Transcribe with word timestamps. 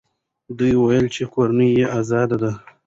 ده 0.57 0.65
وویل 0.81 1.07
چې 1.15 1.23
کورنۍ 1.33 1.69
یې 1.79 1.85
ازاده 1.99 2.37
ده. 2.43 2.51